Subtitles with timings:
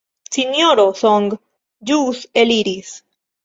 [0.37, 1.29] Sinjoro Song
[1.93, 2.95] ĵus eliris.